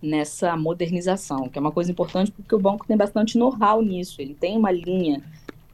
nessa 0.03 0.57
modernização, 0.57 1.49
que 1.49 1.59
é 1.59 1.61
uma 1.61 1.71
coisa 1.71 1.91
importante 1.91 2.33
porque 2.33 2.55
o 2.55 2.59
banco 2.59 2.87
tem 2.87 2.97
bastante 2.97 3.39
know-how 3.39 3.81
nisso. 3.81 4.21
Ele 4.21 4.35
tem 4.35 4.57
uma 4.59 4.71
linha 4.71 5.23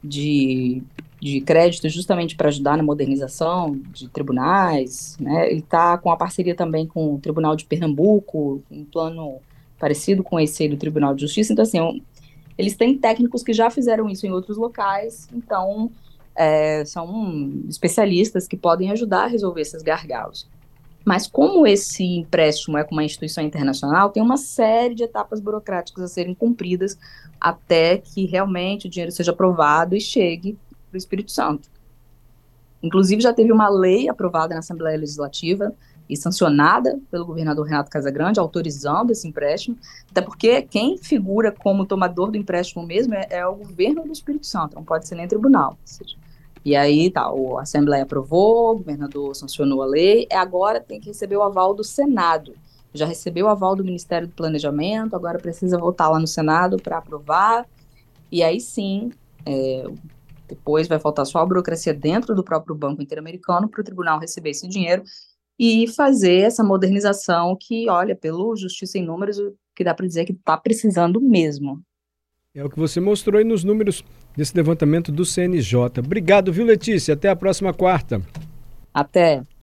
de, 0.04 0.82
de 1.20 1.40
crédito 1.40 1.88
justamente 1.88 2.36
para 2.36 2.48
ajudar 2.48 2.76
na 2.76 2.82
modernização 2.82 3.74
de 3.90 4.08
tribunais. 4.08 5.16
Né? 5.18 5.50
Ele 5.50 5.60
está 5.60 5.96
com 5.96 6.10
a 6.10 6.16
parceria 6.16 6.54
também 6.54 6.86
com 6.86 7.14
o 7.14 7.18
Tribunal 7.18 7.56
de 7.56 7.64
Pernambuco, 7.64 8.62
um 8.70 8.84
plano 8.84 9.38
parecido 9.78 10.22
com 10.22 10.38
esse 10.38 10.68
do 10.68 10.76
Tribunal 10.76 11.14
de 11.14 11.22
Justiça. 11.22 11.52
Então, 11.52 11.62
assim, 11.62 11.78
é 11.78 12.18
eles 12.58 12.76
têm 12.76 12.98
técnicos 12.98 13.44
que 13.44 13.52
já 13.52 13.70
fizeram 13.70 14.10
isso 14.10 14.26
em 14.26 14.32
outros 14.32 14.56
locais, 14.56 15.28
então 15.32 15.92
é, 16.34 16.84
são 16.84 17.52
especialistas 17.68 18.48
que 18.48 18.56
podem 18.56 18.90
ajudar 18.90 19.24
a 19.24 19.28
resolver 19.28 19.60
esses 19.60 19.80
gargalos. 19.80 20.48
Mas 21.08 21.26
como 21.26 21.66
esse 21.66 22.04
empréstimo 22.04 22.76
é 22.76 22.84
com 22.84 22.94
uma 22.94 23.02
instituição 23.02 23.42
internacional, 23.42 24.10
tem 24.10 24.22
uma 24.22 24.36
série 24.36 24.94
de 24.94 25.04
etapas 25.04 25.40
burocráticas 25.40 26.04
a 26.04 26.06
serem 26.06 26.34
cumpridas 26.34 26.98
até 27.40 27.96
que 27.96 28.26
realmente 28.26 28.86
o 28.86 28.90
dinheiro 28.90 29.10
seja 29.10 29.30
aprovado 29.30 29.96
e 29.96 30.02
chegue 30.02 30.58
para 30.90 30.96
o 30.96 30.98
Espírito 30.98 31.32
Santo. 31.32 31.70
Inclusive, 32.82 33.22
já 33.22 33.32
teve 33.32 33.50
uma 33.50 33.70
lei 33.70 34.06
aprovada 34.06 34.52
na 34.52 34.60
Assembleia 34.60 34.98
Legislativa 34.98 35.72
e 36.10 36.14
sancionada 36.14 37.00
pelo 37.10 37.24
governador 37.24 37.64
Renato 37.64 37.90
Casagrande, 37.90 38.38
autorizando 38.38 39.10
esse 39.10 39.26
empréstimo, 39.26 39.78
até 40.10 40.20
porque 40.20 40.60
quem 40.60 40.98
figura 40.98 41.50
como 41.50 41.86
tomador 41.86 42.30
do 42.30 42.36
empréstimo 42.36 42.84
mesmo 42.84 43.14
é, 43.14 43.26
é 43.30 43.46
o 43.46 43.54
governo 43.54 44.02
do 44.04 44.12
Espírito 44.12 44.46
Santo, 44.46 44.74
não 44.74 44.84
pode 44.84 45.08
ser 45.08 45.14
nem 45.14 45.26
tribunal. 45.26 45.78
Seja, 45.86 46.16
e 46.64 46.76
aí 46.76 47.10
tá, 47.10 47.22
a 47.22 47.62
Assembleia 47.62 48.02
aprovou, 48.02 48.72
o 48.72 48.78
governador 48.78 49.34
sancionou 49.34 49.82
a 49.82 49.86
lei, 49.86 50.26
agora 50.32 50.80
tem 50.80 51.00
que 51.00 51.08
receber 51.08 51.36
o 51.36 51.42
aval 51.42 51.74
do 51.74 51.84
Senado. 51.84 52.54
Já 52.92 53.06
recebeu 53.06 53.46
o 53.46 53.48
aval 53.48 53.76
do 53.76 53.84
Ministério 53.84 54.26
do 54.26 54.34
Planejamento, 54.34 55.14
agora 55.14 55.38
precisa 55.38 55.78
voltar 55.78 56.08
lá 56.08 56.18
no 56.18 56.26
Senado 56.26 56.78
para 56.78 56.98
aprovar, 56.98 57.66
e 58.30 58.42
aí 58.42 58.60
sim, 58.60 59.10
é, 59.46 59.84
depois 60.48 60.88
vai 60.88 60.98
faltar 60.98 61.26
só 61.26 61.38
a 61.38 61.46
burocracia 61.46 61.94
dentro 61.94 62.34
do 62.34 62.42
próprio 62.42 62.74
Banco 62.74 63.02
Interamericano 63.02 63.68
para 63.68 63.80
o 63.80 63.84
tribunal 63.84 64.18
receber 64.18 64.50
esse 64.50 64.66
dinheiro 64.66 65.02
e 65.58 65.88
fazer 65.88 66.40
essa 66.40 66.62
modernização 66.62 67.56
que, 67.58 67.88
olha, 67.88 68.14
pelo 68.14 68.56
Justiça 68.56 68.98
em 68.98 69.04
Números, 69.04 69.38
que 69.74 69.84
dá 69.84 69.92
para 69.92 70.06
dizer 70.06 70.24
que 70.24 70.32
está 70.32 70.56
precisando 70.56 71.20
mesmo. 71.20 71.82
É 72.58 72.64
o 72.64 72.68
que 72.68 72.76
você 72.76 72.98
mostrou 72.98 73.38
aí 73.38 73.44
nos 73.44 73.62
números 73.62 74.02
desse 74.36 74.52
levantamento 74.56 75.12
do 75.12 75.24
CNJ. 75.24 76.00
Obrigado, 76.00 76.52
viu, 76.52 76.66
Letícia? 76.66 77.14
Até 77.14 77.28
a 77.28 77.36
próxima 77.36 77.72
quarta. 77.72 78.20
Até. 78.92 79.44